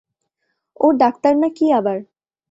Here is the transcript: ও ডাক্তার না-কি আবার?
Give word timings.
ও 0.79 0.85
ডাক্তার 1.01 1.33
না-কি 1.37 1.65
আবার? 1.71 1.97